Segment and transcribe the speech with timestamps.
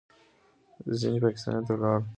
[0.99, 2.03] ځینې پاکستان ته ولاړل.